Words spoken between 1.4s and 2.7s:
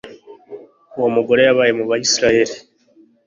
yabaye mu bayisraheli